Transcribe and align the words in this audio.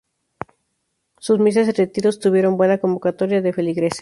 Sus 1.19 1.37
misas 1.37 1.67
y 1.67 1.73
retiros 1.73 2.17
tuvieron 2.17 2.57
buena 2.57 2.79
convocatoria 2.79 3.39
de 3.43 3.53
feligreses. 3.53 3.99